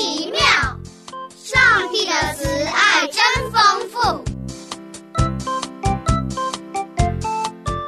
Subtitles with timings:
[0.00, 0.40] 奇妙，
[1.36, 1.60] 上
[1.92, 3.98] 帝的慈爱真丰富。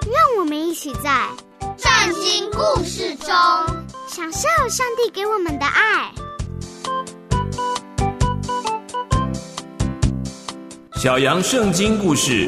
[0.04, 1.26] 让我们一起在
[1.78, 3.34] 圣经故事中
[4.08, 6.12] 享受上帝给我们的爱。
[10.96, 12.46] 小羊圣经故事，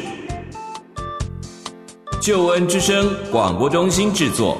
[2.21, 4.59] 救恩之声广播中心制作。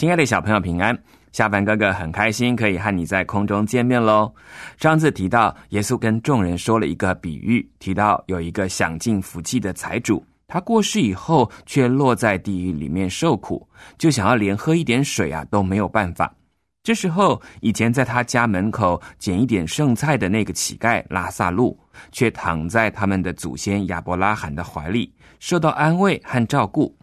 [0.00, 0.98] 亲爱的小朋友，平安！
[1.30, 4.32] 下凡哥哥很开心可以和你在空中见面喽。
[4.78, 10.24] 上次提到耶稣跟众人说了一个比喻，提到有一个享尽福气的财主。
[10.48, 13.68] 他过世以后，却落在地狱里面受苦，
[13.98, 16.34] 就想要连喝一点水啊都没有办法。
[16.82, 21.78] 这时候，以前在他家门口捡一点剩菜的那个乞丐拉萨路，
[22.10, 26.96] 却躺在他们的祖先亚伯拉罕的怀里，受到安慰和照顾。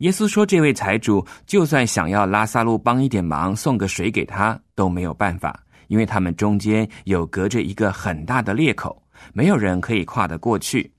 [0.00, 9.02] 耶稣说：“这位财主就算想要拉萨路帮一点忙，送个水给他都没有办法，因为他们中间有隔着一个很大的裂口，
[9.34, 10.90] 没有人可以跨得过去。”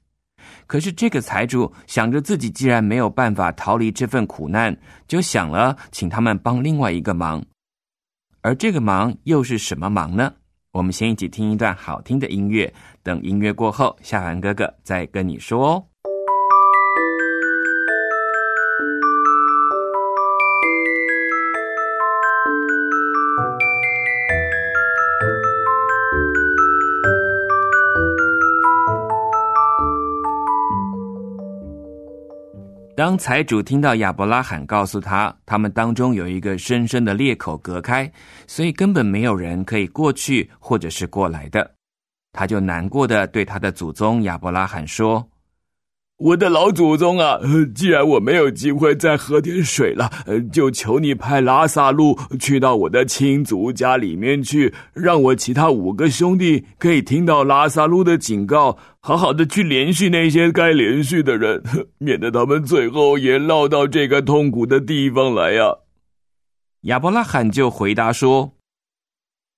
[0.68, 4.76] 可是这个财主想着自己既然没有办法逃离这份苦难，
[5.08, 7.44] 就想了请他们帮另外一个忙，
[8.42, 10.32] 而这个忙又是什么忙呢？
[10.72, 15.91] 我们先一起听一段好听的音乐，等音乐过后，夏凡哥哥再跟你说哦。
[33.02, 38.08] 当财主听到亚伯拉罕告诉他，他们当中有一个深深的裂口隔开，
[38.46, 41.74] 所以根本没有人可以过去或者是过来的，
[42.32, 45.28] 他就难过的对他的祖宗亚伯拉罕说。
[46.22, 47.40] 我的老祖宗啊，
[47.74, 50.08] 既然我没有机会再喝点水了，
[50.54, 61.64] 就求你派拉萨路去到我的亲族家里面去，让我其他五个兄弟可以听到拉萨路的警告，好好的去联系那些该连续的人，
[61.98, 65.74] 免得他们最后也落到这个痛苦的地方来呀。
[66.82, 68.54] 亚伯拉罕就回答说：“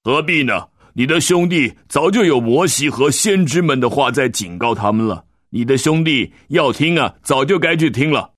[0.06, 0.68] 何必呢？
[0.94, 8.34] 你的兄弟早就有摩西和先知们的话在警告他们了。”你的兄弟要听啊，早就该去听了。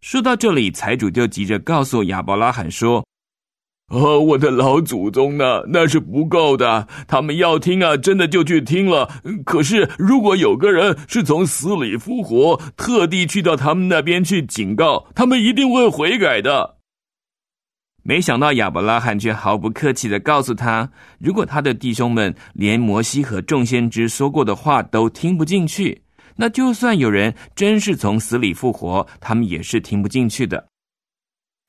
[0.00, 3.06] 说到这里，财主就急着告诉亚伯拉罕说
[3.94, 5.62] ：“哦，我的老祖宗呢？
[5.68, 6.88] 那是不够的。
[7.06, 9.08] 他们要听啊，真的就去听了。
[9.44, 16.75] 可是，如果有个人是从死里复活，特地去到他们那边去警告，他们一定会悔改的。”
[18.08, 26.00] 没想到亚伯拉罕却毫不客气的告诉他：“如果他的弟兄们连摩西和众先知说过的话都听不进去，
[26.36, 30.68] 那就算有人真是从死里复活，他们也是听不进去的。”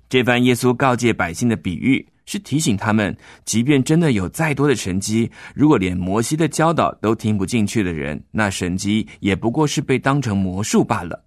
[0.08, 11.26] 这番耶稣告诫百姓的比喻，是提醒他们，即便真的有再多的神迹，如果连摩西的教导都听不进去的人，那神迹也不过是被当成魔术罢了。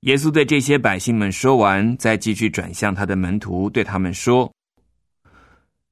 [0.00, 4.50] 耶稣对这些百姓们说完，再继续转向他的门徒，对他们说：“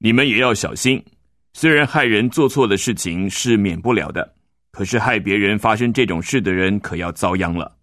[0.01, 1.05] 你们也要小心。
[1.53, 4.35] 虽然害人做错的事情是免不了的，
[4.73, 7.77] 可是害别人发生这种事的人可要遭殃了。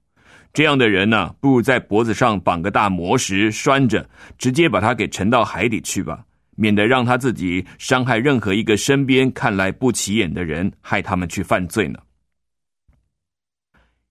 [0.51, 4.09] 这样的人呢，不如在脖子上绑个大磨石拴着，
[4.39, 6.25] 直接把他给沉到海底去吧，
[6.55, 11.99] 免得让他自己伤害任何一个身边看来不起眼的人，害他们去犯罪呢。”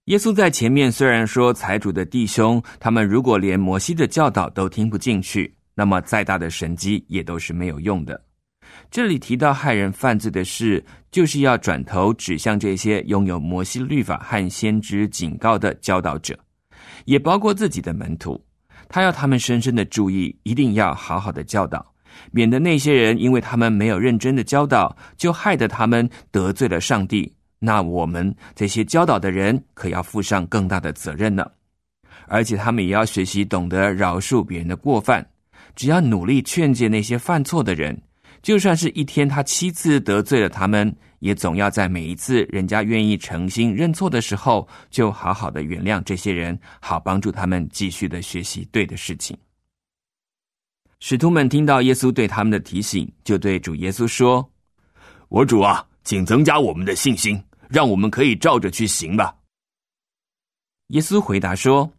[0.06, 8.22] 耶稣在前面虽然说财主的弟兄，他们如果连摩西的教导都听不进去，那么再大的神迹也都是没有用的。
[8.90, 16.38] 这里提到害人犯罪的事，就是要转头指向这些拥有摩西律法和先知警告的教导者，
[17.06, 18.38] 也包括自己的门徒。
[18.90, 21.94] 他要他们深深的注意，一定要好好的教导，
[22.30, 27.32] 免得那些人因为他们没有认真的教导，就害得他们得罪了上帝。
[27.64, 31.50] 那我们这些教导的人可要负上更大的责任呢，
[32.28, 35.26] 而且他们也要学习懂得饶恕别人的过犯。
[35.74, 37.98] 只要努力劝诫那些犯错的人，
[38.42, 49.34] 就算是一天他七次得罪了他们，也总要在每一次人家愿意诚心认错的时候，就好好的原谅这些人，好帮助他们继续的学习对的事情。
[51.00, 54.48] 使徒们听到耶稣对他们的提醒，就对主耶稣说
[55.28, 59.34] ：“我主啊，请增加我们的信心。”让我们可以照着去行吧。
[60.88, 61.92] 耶稣回答说：“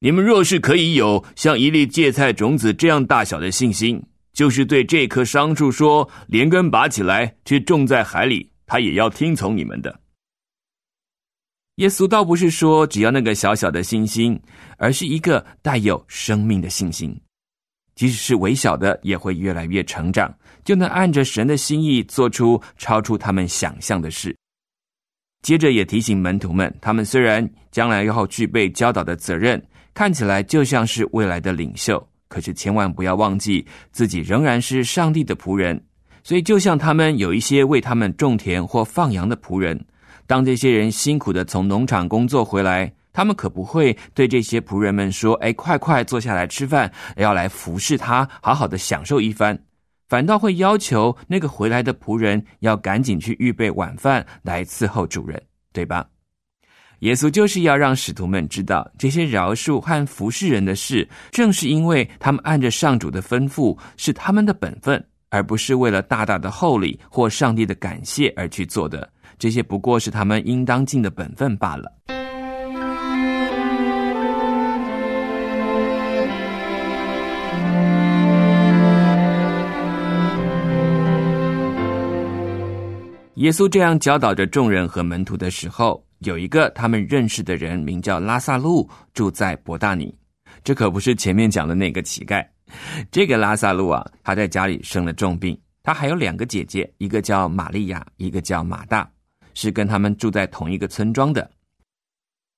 [0.00, 4.02] 你们若是可以有像一粒芥菜种子这样大小的信心，
[4.32, 10.00] 就是对这棵桑树说，连根拔起来，去种在海里，它也要听从你们的。”
[11.76, 14.40] 耶稣倒不是说只要那个小小的信心，
[14.78, 17.20] 而是一个带有生命的信心。
[17.96, 20.32] 即使是微小的，也会越来越成长，
[20.64, 24.36] 就能按着神的心意做出超出他们想象的事。
[25.44, 29.62] 接着也提醒门徒们，他们虽然将来要具备教导的责任，
[29.92, 33.62] 看起来就像是未来的领袖，可是千万不要忘记
[33.92, 35.78] 自己仍然是上帝的仆人。
[36.22, 39.78] 所以，就像他们有一些为他们种田或放羊的仆人，
[40.26, 42.90] 当这些人辛苦的从农场工作回来。
[43.12, 49.56] 他们可不会对这些仆人们说：“哎，快快坐下来吃饭，要来服侍他，好好的享受一番。”
[50.08, 55.42] 反倒会要求那个回来的仆人要赶紧去预备晚饭来伺候主人，
[55.72, 56.06] 对吧？
[57.00, 69.10] 耶稣就是要让使徒们知道，这些饶恕和服侍人的事，正是因为他们按着上主的吩咐，是他们的本分，而不是为了大大的厚礼或上帝的感谢而去做的。
[69.38, 72.13] 这些不过是他们应当尽的本分罢了。
[83.44, 90.16] 耶稣这样教导着众人和门徒的时候，有一个他们认识的人，名叫拉萨路，住在伯大尼。
[90.62, 92.42] 这可不是前面讲的那个乞丐。
[93.10, 95.54] 这个拉萨路啊，他在家里生了重病。
[95.82, 99.06] 他还有两个姐姐，一个叫玛利亚，一个叫马大，
[99.52, 101.50] 是跟他们住在同一个村庄的。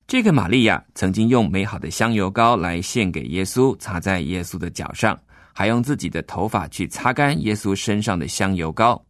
[0.07, 5.19] 这个玛利亚曾经用美好的香油膏来献给耶稣，擦在耶稣的脚上，
[5.53, 9.05] 还用自己的头发去擦干耶稣身上的香油膏。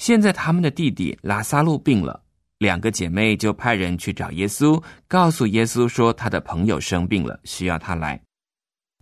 [0.00, 2.22] 现在他们的弟弟拉萨路病了，
[2.56, 8.18] 两个姐妹就派人去找耶稣，告诉耶稣说他的朋友生病了，需要他来。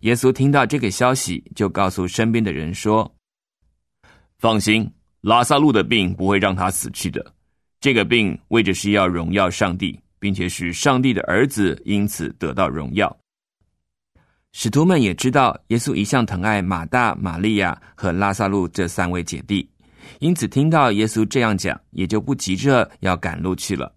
[0.01, 3.09] 耶稣听到这个消息，就告诉身边的人说
[4.39, 4.91] ：“放心，
[5.21, 7.33] 拉萨路的病不会让他死去的。
[7.79, 13.17] 这个病为着是要荣耀上帝，并且使上帝的儿子因此得到荣耀。”
[14.51, 19.69] 使徒们也知道，耶稣一向疼爱马大、玛利亚和拉萨路这三位姐弟。
[20.19, 23.95] 因此，听到耶稣这样讲，也就不急着要赶路去了。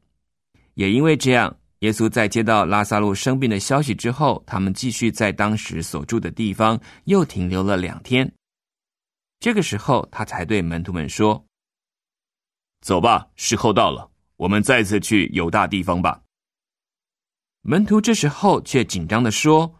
[0.74, 8.30] 也因为这样，耶稣在接到拉萨路生病的消息之后，他们继续在当时所住的地方又停留了两天。
[9.40, 11.44] 这个时候，他才对门徒们说
[12.80, 16.22] ：“走吧，时候到了，我们再次去犹大地方吧。”
[17.62, 19.74] 门徒这时候却紧张的说。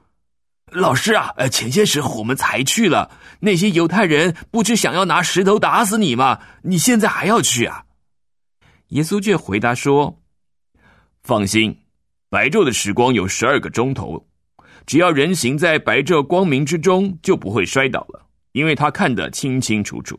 [0.72, 3.10] 老师啊，呃，前些时候我们才去了，
[3.40, 6.38] 那些犹太人不是想要拿石头打死你吗？
[6.62, 7.84] 你现在还要去啊？
[8.88, 10.18] 耶稣却回答说
[11.22, 11.76] ：“放心，
[12.30, 14.26] 白昼的时光有十二个钟头，
[14.86, 20.18] 只要人行在白昼光明之中，就不会摔倒了，因为他看得清清楚楚。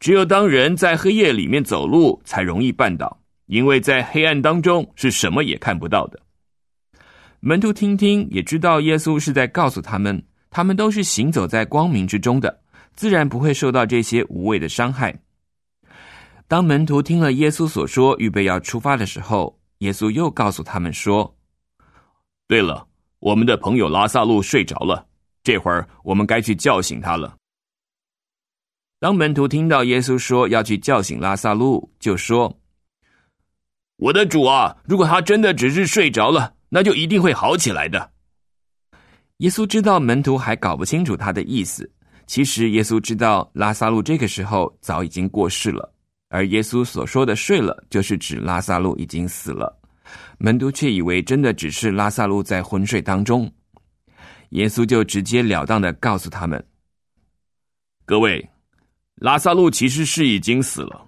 [0.00, 6.20] 只有当人在黑夜里面走路，才容易绊倒，因为在黑暗当中是什么也看不到的。”
[7.46, 10.20] 门徒听听，也知道耶稣是在告诉他们，
[10.50, 12.60] 他们都是行走在光明之中的，
[12.96, 15.16] 自然不会受到这些无谓的伤害。
[16.48, 21.36] 当门徒听了耶稣所说，预备要出发的时候，耶稣又告诉他们说
[22.48, 22.84] ：“对了，
[23.20, 25.06] 我们的朋友拉萨路睡着了，
[25.44, 27.36] 这会儿我们该去叫醒他了。”
[28.98, 32.58] 当门徒听到耶稣说要去叫醒拉萨路，就说
[33.98, 38.10] ：“我的主啊，如果他真的只是睡着了。”那就一定会好起来的。
[39.38, 41.90] 耶稣知道门徒还搞不清楚他的意思。
[42.26, 45.92] 其实耶稣知道拉萨路这个时候早已经过世了，
[46.28, 49.78] 而耶稣所说的“睡了”就是指拉萨路已经死了。
[50.38, 53.48] 门徒却以为真的只是拉萨路在昏睡当中。
[54.50, 56.64] 耶稣就直截了当的告诉他们
[58.04, 58.48] ：“各位，
[59.16, 61.04] 拉萨路其实是已经死了，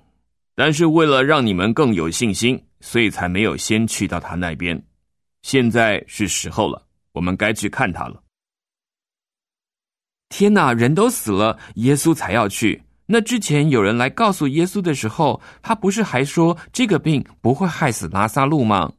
[0.54, 4.80] 但是为了让你们更有信心，所以才没有先去到他那边。”
[5.48, 8.22] 现在是时候了，我们该去看他了。
[10.28, 12.82] 天哪，人都死了，耶稣才要去。
[13.06, 18.92] 那之前有人来告诉耶稣的时候，他不是还说这个病不会害死拉萨路吗？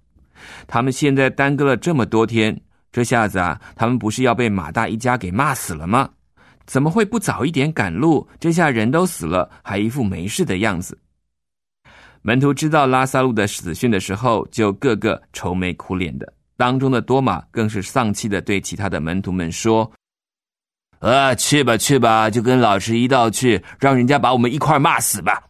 [0.66, 2.60] 他们现在耽搁了这么多天，
[2.92, 6.10] 这下子啊，他们不是要被马大一家给骂死了吗？
[6.66, 8.28] 怎么会不早一点赶路？
[8.40, 10.98] 这下人都死了，还一副没事的样子。
[12.24, 16.34] 门徒知道拉萨路的死讯的时候，就个个愁眉苦脸的。
[16.60, 19.90] 当中的多马更是丧气的对其他的门徒们说
[21.00, 25.42] ：“啊，去吧去吧，就跟老师一道去，让人家把我们一块骂死吧。”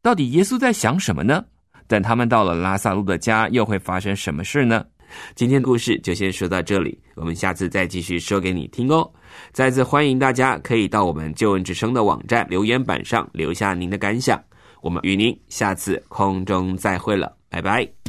[0.00, 1.44] 到底耶稣在想什么呢？
[1.88, 4.86] 等他们到了拉萨路的家，又会发生什么事呢？
[5.34, 9.12] 今天故事就先说到这里，我们下次再继续说给你听哦。
[9.50, 14.40] 再次欢迎大家可以到我们救恩之声的网站留言板上留下您的感想。
[14.82, 17.99] 我们与您下次空中再会了，拜拜。